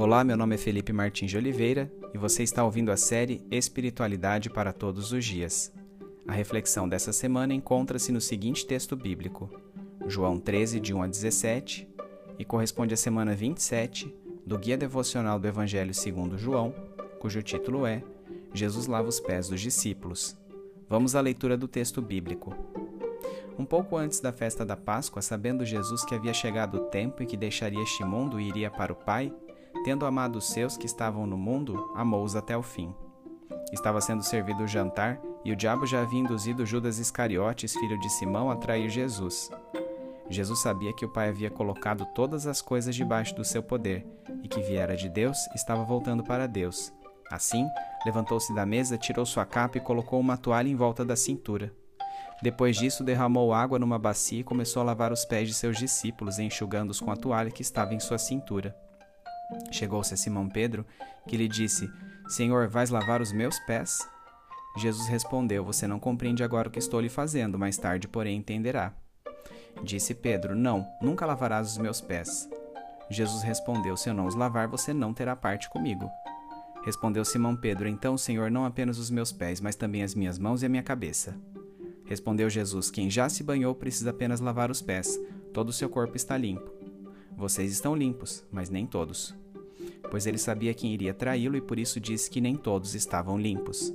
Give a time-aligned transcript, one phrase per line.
[0.00, 4.48] Olá, meu nome é Felipe Martins de Oliveira e você está ouvindo a série Espiritualidade
[4.48, 5.72] para Todos os Dias.
[6.24, 9.50] A reflexão dessa semana encontra-se no seguinte texto bíblico,
[10.06, 11.88] João 13, de 1 a 17,
[12.38, 14.14] e corresponde à semana 27
[14.46, 16.72] do Guia Devocional do Evangelho segundo João,
[17.18, 18.00] cujo título é
[18.54, 20.38] Jesus lava os pés dos discípulos.
[20.88, 22.54] Vamos à leitura do texto bíblico.
[23.58, 27.26] Um pouco antes da festa da Páscoa, sabendo Jesus que havia chegado o tempo e
[27.26, 29.32] que deixaria este mundo e iria para o Pai,
[29.82, 32.94] tendo amado os seus que estavam no mundo, amou-os até o fim.
[33.72, 38.08] Estava sendo servido o jantar, e o diabo já havia induzido Judas Iscariotes, filho de
[38.10, 39.50] Simão, a trair Jesus.
[40.30, 44.06] Jesus sabia que o Pai havia colocado todas as coisas debaixo do seu poder,
[44.42, 46.92] e que viera de Deus estava voltando para Deus.
[47.30, 47.66] Assim,
[48.04, 51.72] levantou-se da mesa, tirou sua capa e colocou uma toalha em volta da cintura.
[52.42, 56.38] Depois disso, derramou água numa bacia e começou a lavar os pés de seus discípulos,
[56.38, 58.76] enxugando-os com a toalha que estava em sua cintura.
[59.70, 60.84] Chegou-se a Simão Pedro,
[61.26, 61.90] que lhe disse:
[62.28, 63.98] Senhor, vais lavar os meus pés?
[64.76, 68.92] Jesus respondeu: Você não compreende agora o que estou lhe fazendo, mais tarde, porém, entenderá.
[69.82, 72.48] Disse Pedro: Não, nunca lavarás os meus pés.
[73.10, 76.10] Jesus respondeu: Se eu não os lavar, você não terá parte comigo.
[76.84, 80.62] Respondeu Simão Pedro: Então, Senhor, não apenas os meus pés, mas também as minhas mãos
[80.62, 81.34] e a minha cabeça.
[82.04, 85.18] Respondeu Jesus: Quem já se banhou precisa apenas lavar os pés,
[85.52, 86.77] todo o seu corpo está limpo.
[87.38, 89.32] Vocês estão limpos, mas nem todos.
[90.10, 93.94] Pois ele sabia quem iria traí-lo e por isso disse que nem todos estavam limpos.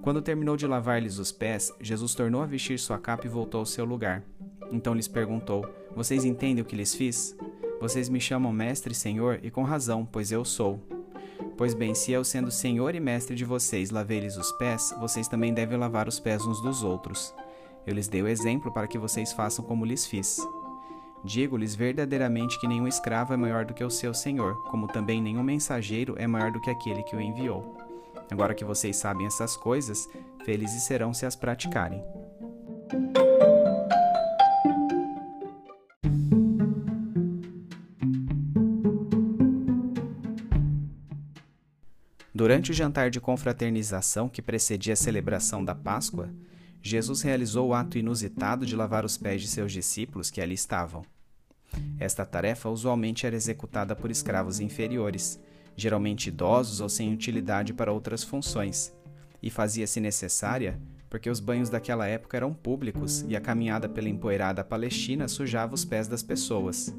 [0.00, 3.66] Quando terminou de lavar-lhes os pés, Jesus tornou a vestir sua capa e voltou ao
[3.66, 4.24] seu lugar.
[4.72, 5.62] Então lhes perguntou:
[5.94, 7.36] Vocês entendem o que lhes fiz?
[7.82, 10.80] Vocês me chamam mestre e senhor, e com razão, pois eu sou.
[11.54, 15.52] Pois bem, se eu, sendo senhor e mestre de vocês, lavei-lhes os pés, vocês também
[15.52, 17.34] devem lavar os pés uns dos outros.
[17.86, 20.40] Eu lhes dei o exemplo para que vocês façam como lhes fiz.
[21.28, 25.42] Digo-lhes verdadeiramente que nenhum escravo é maior do que o seu senhor, como também nenhum
[25.42, 27.76] mensageiro é maior do que aquele que o enviou.
[28.30, 30.08] Agora que vocês sabem essas coisas,
[30.46, 32.02] felizes serão se as praticarem.
[42.34, 46.30] Durante o jantar de confraternização que precedia a celebração da Páscoa,
[46.80, 51.02] Jesus realizou o ato inusitado de lavar os pés de seus discípulos que ali estavam.
[51.98, 55.40] Esta tarefa usualmente era executada por escravos inferiores,
[55.76, 58.92] geralmente idosos ou sem utilidade para outras funções,
[59.42, 64.62] e fazia-se necessária porque os banhos daquela época eram públicos e a caminhada pela empoeirada
[64.62, 66.94] Palestina sujava os pés das pessoas.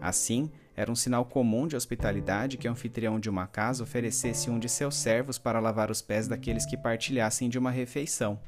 [0.00, 4.58] Assim, era um sinal comum de hospitalidade que o anfitrião de uma casa oferecesse um
[4.58, 8.38] de seus servos para lavar os pés daqueles que partilhassem de uma refeição.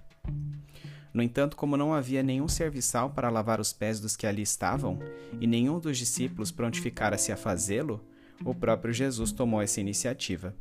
[1.12, 4.98] No entanto, como não havia nenhum serviçal para lavar os pés dos que ali estavam,
[5.40, 8.02] e nenhum dos discípulos prontificara-se a fazê-lo,
[8.44, 10.54] o próprio Jesus tomou essa iniciativa.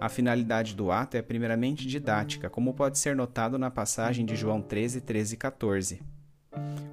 [0.00, 4.60] A finalidade do ato é primeiramente didática, como pode ser notado na passagem de João
[4.60, 6.00] 13, 13 e 14.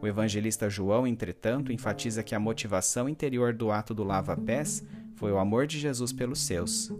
[0.01, 4.83] O evangelista João, entretanto, enfatiza que a motivação interior do ato do lava-pés
[5.15, 6.91] foi o amor de Jesus pelos seus.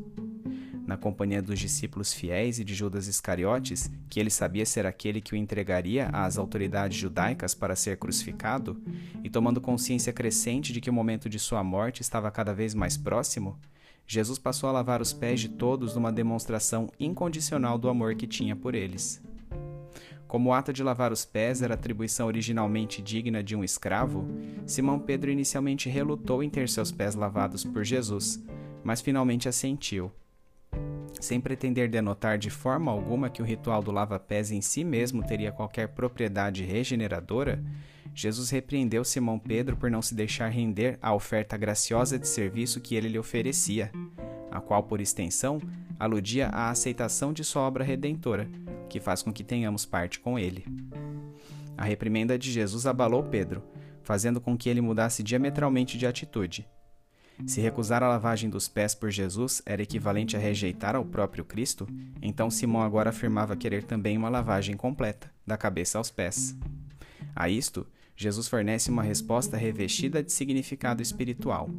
[0.94, 5.34] Na companhia dos discípulos fiéis e de Judas Iscariotes, que ele sabia ser aquele que
[5.34, 8.80] o entregaria às autoridades judaicas para ser crucificado,
[9.24, 12.96] e tomando consciência crescente de que o momento de sua morte estava cada vez mais
[12.96, 13.58] próximo,
[14.06, 18.56] Jesus passou a lavar os pés de todos numa demonstração incondicional do amor que tinha
[18.56, 19.20] por eles.
[20.28, 24.28] Como o ato de lavar os pés era atribuição originalmente digna de um escravo,
[24.68, 28.40] Simão Pedro inicialmente relutou em ter seus pés lavados por Jesus,
[28.84, 30.12] mas finalmente assentiu.
[31.24, 35.54] Sem pretender denotar de forma alguma que o ritual do lava-pés em si mesmo teria
[35.54, 37.64] qualquer propriedade regeneradora,
[38.14, 42.94] Jesus repreendeu Simão Pedro por não se deixar render à oferta graciosa de serviço que
[42.94, 43.90] ele lhe oferecia,
[44.52, 45.62] a qual, por extensão,
[45.98, 48.50] aludia à aceitação de sua obra redentora,
[48.90, 50.66] que faz com que tenhamos parte com ele.
[51.78, 53.64] A reprimenda de Jesus abalou Pedro,
[54.02, 56.68] fazendo com que ele mudasse diametralmente de atitude.
[57.46, 61.88] Se recusar a lavagem dos pés por Jesus era equivalente a rejeitar ao próprio Cristo,
[62.22, 66.56] então Simão agora afirmava querer também uma lavagem completa, da cabeça aos pés.
[67.36, 67.86] A isto,
[68.16, 71.70] Jesus fornece uma resposta revestida de significado espiritual.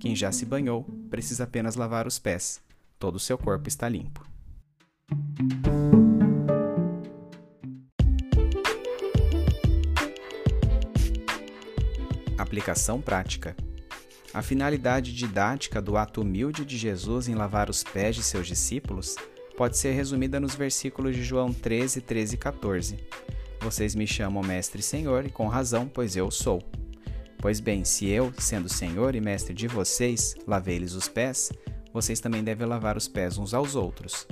[0.00, 2.60] Quem já se banhou precisa apenas lavar os pés,
[2.98, 4.26] todo o seu corpo está limpo.
[12.36, 13.56] Aplicação prática.
[14.34, 19.14] A finalidade didática do ato humilde de Jesus em lavar os pés de seus discípulos
[19.56, 22.98] pode ser resumida nos versículos de João 13, 13 e 14.
[23.60, 26.60] Vocês me chamam Mestre e Senhor, e com razão, pois eu sou.
[27.38, 31.52] Pois bem, se eu, sendo Senhor e mestre de vocês, lavei-lhes os pés,
[31.92, 34.26] vocês também devem lavar os pés uns aos outros.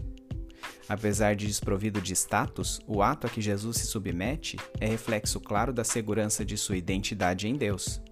[0.88, 5.72] Apesar de desprovido de status, o ato a que Jesus se submete é reflexo claro
[5.72, 8.02] da segurança de sua identidade em Deus.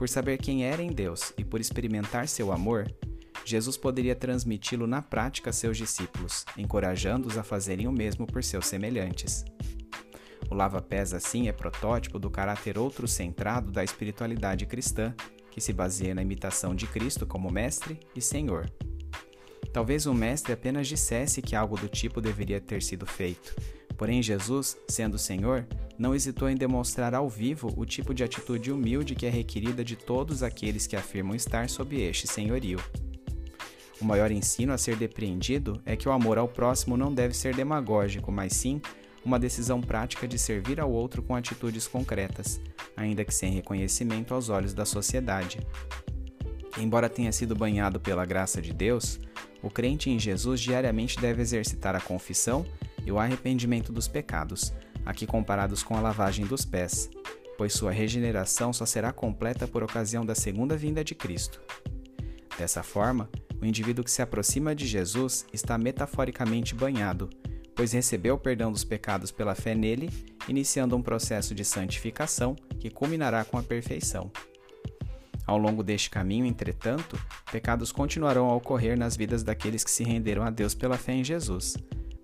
[0.00, 2.90] Por saber quem era em Deus e por experimentar seu amor,
[3.44, 8.64] Jesus poderia transmiti-lo na prática a seus discípulos, encorajando-os a fazerem o mesmo por seus
[8.66, 9.44] semelhantes.
[10.50, 15.14] O lava-pés, assim, é protótipo do caráter outro-centrado da espiritualidade cristã,
[15.50, 18.72] que se baseia na imitação de Cristo como Mestre e Senhor.
[19.70, 23.54] Talvez o Mestre apenas dissesse que algo do tipo deveria ter sido feito,
[23.98, 25.66] porém Jesus, sendo Senhor,
[26.00, 29.96] não hesitou em demonstrar ao vivo o tipo de atitude humilde que é requerida de
[29.96, 32.80] todos aqueles que afirmam estar sob este senhorio.
[34.00, 37.54] O maior ensino a ser depreendido é que o amor ao próximo não deve ser
[37.54, 38.80] demagógico, mas sim
[39.22, 42.58] uma decisão prática de servir ao outro com atitudes concretas,
[42.96, 45.60] ainda que sem reconhecimento aos olhos da sociedade.
[46.78, 49.20] Embora tenha sido banhado pela graça de Deus,
[49.62, 52.64] o crente em Jesus diariamente deve exercitar a confissão
[53.04, 54.72] e o arrependimento dos pecados,
[55.04, 57.10] aqui comparados com a lavagem dos pés,
[57.56, 61.60] pois sua regeneração só será completa por ocasião da segunda vinda de Cristo.
[62.56, 63.28] Dessa forma,
[63.60, 67.28] o indivíduo que se aproxima de Jesus está metaforicamente banhado,
[67.74, 70.10] pois recebeu o perdão dos pecados pela fé nele,
[70.48, 74.30] iniciando um processo de santificação que culminará com a perfeição.
[75.46, 77.18] Ao longo deste caminho, entretanto,
[77.50, 81.24] pecados continuarão a ocorrer nas vidas daqueles que se renderam a Deus pela fé em
[81.24, 81.76] Jesus,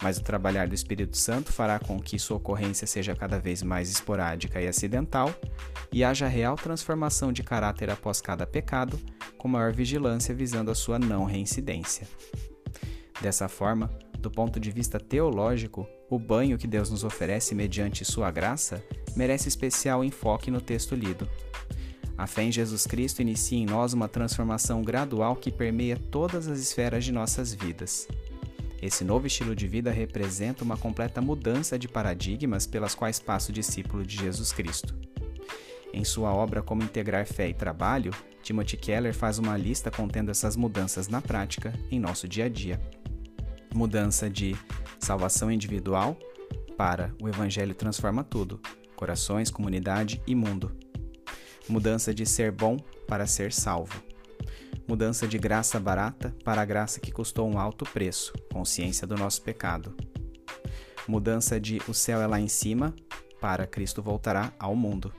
[0.03, 3.91] mas o trabalhar do Espírito Santo fará com que sua ocorrência seja cada vez mais
[3.91, 5.35] esporádica e acidental,
[5.93, 8.99] e haja real transformação de caráter após cada pecado,
[9.39, 12.07] com maior vigilância visando a sua não reincidência.
[13.21, 18.31] Dessa forma, do ponto de vista teológico, o banho que Deus nos oferece mediante Sua
[18.31, 18.83] graça
[19.17, 21.29] merece especial enfoque no texto lido.
[22.19, 26.59] A fé em Jesus Cristo inicia em nós uma transformação gradual que permeia todas as
[26.59, 28.09] esferas de nossas vidas.
[28.81, 33.55] Esse novo estilo de vida representa uma completa mudança de paradigmas pelas quais passa o
[33.55, 34.95] discípulo de Jesus Cristo.
[35.93, 38.13] Em sua obra Como Integrar Fé e Trabalho,
[38.43, 42.81] Timothy Keller faz uma lista contendo essas mudanças na prática em nosso dia a dia
[43.77, 44.57] mudança de
[44.99, 46.19] salvação individual
[46.77, 48.61] para o Evangelho transforma tudo,
[48.97, 50.75] corações, comunidade e mundo.
[51.69, 54.03] Mudança de ser bom para ser salvo.
[54.89, 59.43] Mudança de graça barata para a graça que custou um alto preço, consciência do nosso
[59.43, 59.95] pecado.
[61.09, 62.95] Mudança de o céu é lá em cima
[63.41, 65.13] para Cristo voltará ao mundo.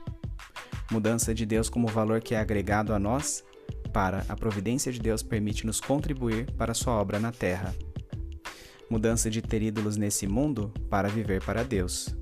[0.90, 3.44] Mudança de Deus como valor que é agregado a nós
[3.92, 7.74] para a providência de Deus permite-nos contribuir para sua obra na terra
[8.90, 12.14] mudança de ter ídolos nesse mundo para viver para Deus,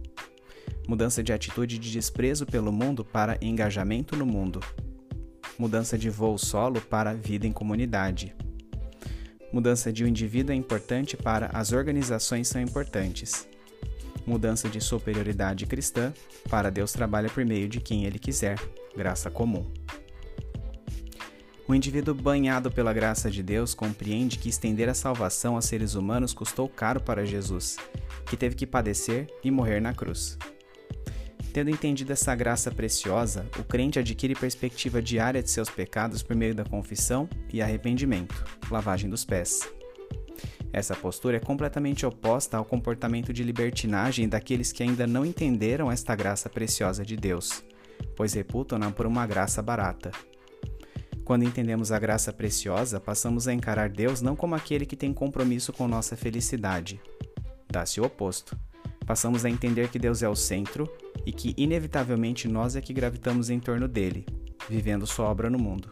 [0.88, 4.60] mudança de atitude de desprezo pelo mundo para engajamento no mundo,
[5.58, 8.34] mudança de voo solo para vida em comunidade.
[9.52, 13.48] Mudança de um indivíduo é importante para as organizações são importantes.
[14.26, 16.12] Mudança de superioridade cristã
[16.50, 18.58] para Deus trabalha por meio de quem Ele quiser,
[18.96, 19.64] graça comum.
[21.68, 26.32] O indivíduo banhado pela graça de Deus compreende que estender a salvação a seres humanos
[26.32, 27.76] custou caro para Jesus,
[28.26, 30.38] que teve que padecer e morrer na cruz.
[31.56, 36.54] Tendo entendido essa graça preciosa, o crente adquire perspectiva diária de seus pecados por meio
[36.54, 39.66] da confissão e arrependimento, lavagem dos pés.
[40.70, 46.14] Essa postura é completamente oposta ao comportamento de libertinagem daqueles que ainda não entenderam esta
[46.14, 47.64] graça preciosa de Deus,
[48.14, 50.12] pois reputam-na por uma graça barata.
[51.24, 55.72] Quando entendemos a graça preciosa, passamos a encarar Deus não como aquele que tem compromisso
[55.72, 57.00] com nossa felicidade.
[57.66, 58.54] Dá-se o oposto.
[59.06, 60.90] Passamos a entender que Deus é o centro
[61.24, 64.26] e que, inevitavelmente, nós é que gravitamos em torno dele,
[64.68, 65.88] vivendo sua obra no mundo.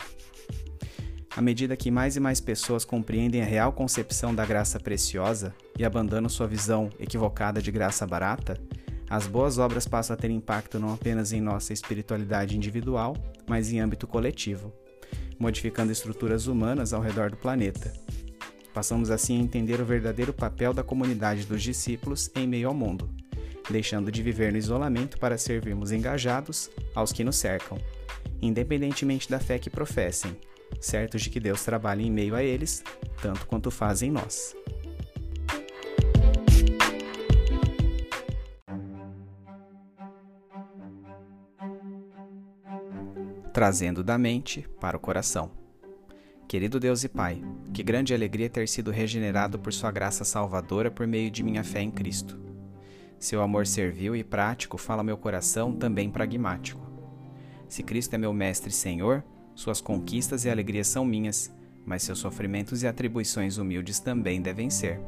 [1.37, 5.85] À medida que mais e mais pessoas compreendem a real concepção da graça preciosa e
[5.85, 8.61] abandonam sua visão equivocada de graça barata,
[9.09, 13.17] as boas obras passam a ter impacto não apenas em nossa espiritualidade individual,
[13.47, 14.73] mas em âmbito coletivo
[15.39, 17.93] modificando estruturas humanas ao redor do planeta.
[18.75, 23.09] Passamos assim a entender o verdadeiro papel da comunidade dos discípulos em meio ao mundo,
[23.71, 27.79] deixando de viver no isolamento para servirmos engajados aos que nos cercam,
[28.43, 30.37] independentemente da fé que professem,
[30.81, 32.83] certos de que Deus trabalha em meio a eles,
[33.23, 34.57] tanto quanto faz em nós.
[43.53, 45.64] trazendo da mente para o coração.
[46.47, 51.07] Querido Deus e Pai, que grande alegria ter sido regenerado por Sua graça salvadora por
[51.07, 52.39] meio de minha fé em Cristo.
[53.19, 56.81] Seu amor servil e prático fala meu coração também pragmático.
[57.67, 59.25] Se Cristo é meu mestre e Senhor,
[59.55, 61.53] suas conquistas e alegrias são minhas,
[61.87, 65.01] mas seus sofrimentos e atribuições humildes também devem ser.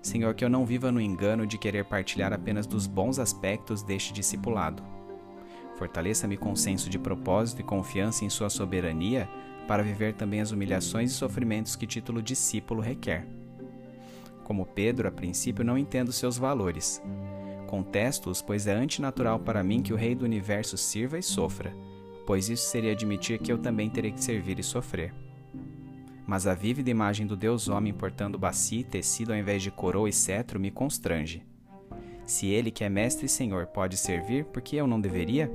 [0.00, 4.12] Senhor, que eu não viva no engano de querer partilhar apenas dos bons aspectos deste
[4.12, 4.82] discipulado.
[5.76, 9.28] Fortaleça-me com senso de propósito e confiança em Sua soberania
[9.66, 13.26] para viver também as humilhações e sofrimentos que título discípulo requer.
[14.44, 17.02] Como Pedro, a princípio não entendo seus valores.
[17.66, 21.74] Contesto-os, pois é antinatural para mim que o Rei do Universo sirva e sofra,
[22.26, 25.14] pois isso seria admitir que eu também terei que servir e sofrer
[26.26, 30.08] mas a vívida imagem do Deus homem portando bacia e tecido ao invés de coroa
[30.08, 31.44] e cetro me constrange.
[32.24, 35.50] Se ele, que é mestre e senhor, pode servir, por que eu não deveria?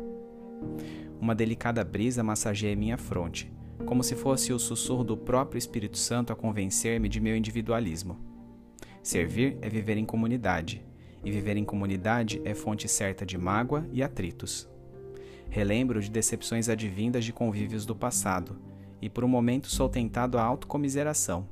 [1.20, 3.52] Uma delicada brisa massageia minha fronte,
[3.88, 8.18] como se fosse o sussurro do próprio Espírito Santo a convencer-me de meu individualismo.
[9.02, 10.86] Servir é viver em comunidade,
[11.24, 14.70] e viver em comunidade é fonte certa de mágoa e atritos.
[15.50, 18.60] Relembro de decepções advindas de convívios do passado,
[19.02, 21.48] e por um momento sou tentado à autocomiseração.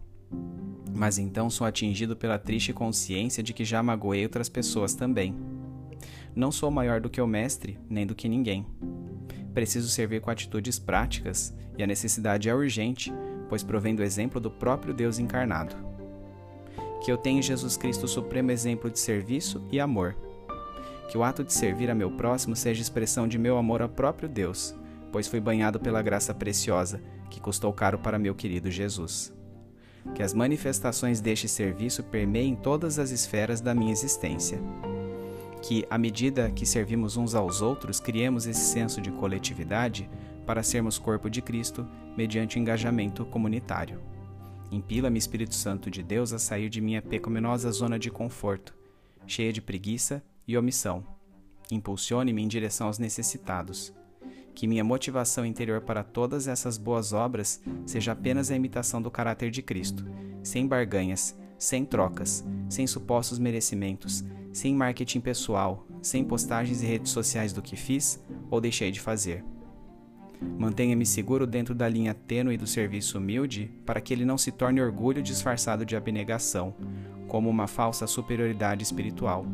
[0.94, 5.34] Mas então sou atingido pela triste consciência de que já magoei outras pessoas também.
[6.36, 8.66] Não sou maior do que o mestre, nem do que ninguém.
[9.56, 13.14] Preciso servir com atitudes práticas, e a necessidade é urgente,
[13.48, 15.78] pois provém do exemplo do próprio Deus encarnado.
[17.02, 20.14] Que eu tenha em Jesus Cristo o supremo exemplo de serviço e amor.
[21.10, 24.28] Que o ato de servir a meu próximo seja expressão de meu amor ao próprio
[24.28, 24.76] Deus,
[25.10, 29.34] pois fui banhado pela graça preciosa que custou caro para meu querido Jesus.
[30.14, 34.60] Que as manifestações deste serviço permeiem todas as esferas da minha existência.
[35.68, 40.10] Que, à medida que servimos uns aos outros, criemos esse senso de coletividade
[40.46, 44.00] para sermos corpo de Cristo mediante o engajamento comunitário.
[44.72, 48.76] Impila-me, Espírito Santo de Deus, a sair de minha pecaminosa zona de conforto,
[49.26, 51.04] cheia de preguiça e omissão.
[51.72, 53.94] Impulsione-me em direção aos necessitados
[54.56, 59.52] que minha motivação interior para todas essas boas obras seja apenas a imitação do caráter
[59.52, 60.06] de Cristo,
[60.42, 64.24] sem barganhas, sem trocas, sem supostos merecimentos,
[64.56, 69.44] sem marketing pessoal, sem postagens e redes sociais do que fiz ou deixei de fazer.
[70.58, 74.82] Mantenha-me seguro dentro da linha tênue do serviço humilde para que ele não se torne
[74.82, 76.74] orgulho disfarçado de abnegação,
[77.28, 79.46] como uma falsa superioridade espiritual.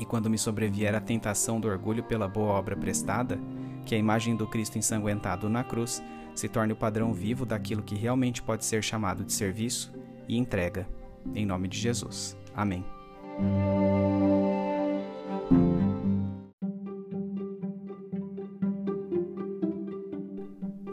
[0.00, 3.38] E quando me sobrevier a tentação do orgulho pela boa obra prestada,
[3.84, 6.02] que a imagem do Cristo ensanguentado na cruz
[6.34, 9.92] se torne o padrão vivo daquilo que realmente pode ser chamado de serviço
[10.26, 10.88] e entrega.
[11.34, 12.34] Em nome de Jesus.
[12.54, 12.95] Amém.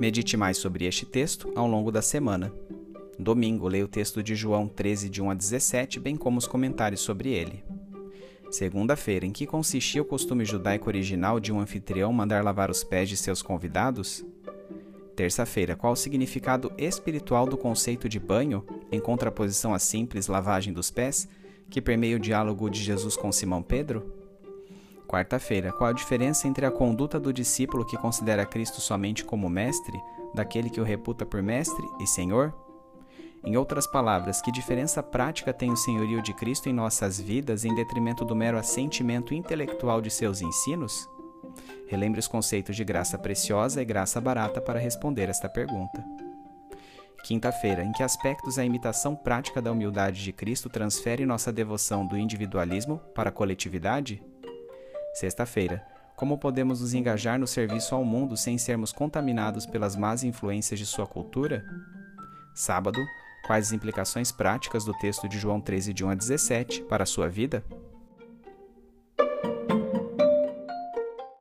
[0.03, 2.51] Medite mais sobre este texto ao longo da semana.
[3.17, 6.99] Domingo, leia o texto de João 13, de 1 a 17, bem como os comentários
[6.99, 7.63] sobre ele.
[8.51, 13.07] Segunda-feira, em que consistia o costume judaico original de um anfitrião mandar lavar os pés
[13.07, 14.25] de seus convidados?
[15.15, 20.91] Terça-feira, qual o significado espiritual do conceito de banho, em contraposição à simples lavagem dos
[20.91, 21.29] pés,
[21.73, 24.13] que permeia o diálogo de Jesus com Simão Pedro?
[25.07, 29.99] Quarta-feira, qual a diferença entre a conduta do discípulo que considera Cristo somente como mestre,
[30.35, 32.53] daquele que o reputa por mestre e senhor?
[33.43, 37.73] Em outras palavras, que diferença prática tem o senhorio de Cristo em nossas vidas em
[37.73, 41.09] detrimento do mero assentimento intelectual de seus ensinos?
[41.87, 46.05] Relembre os conceitos de graça preciosa e graça barata para responder esta pergunta.
[47.23, 52.17] Quinta-feira, em que aspectos a imitação prática da humildade de Cristo transfere nossa devoção do
[52.17, 54.21] individualismo para a coletividade?
[55.13, 60.79] Sexta-feira, como podemos nos engajar no serviço ao mundo sem sermos contaminados pelas más influências
[60.79, 61.65] de sua cultura?
[62.53, 62.99] Sábado,
[63.43, 67.05] Quais as implicações práticas do texto de João 13, de 1 a 17 para a
[67.05, 67.61] sua vida?